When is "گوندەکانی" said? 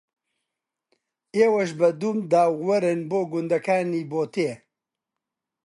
3.31-4.03